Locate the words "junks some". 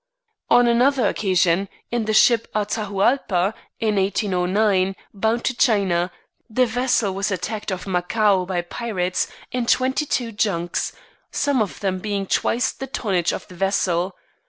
10.31-11.61